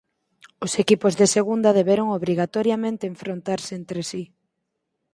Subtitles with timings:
[0.65, 4.23] Os equipos de Segunda deberon obrigatoriamente enfrontarse entre si.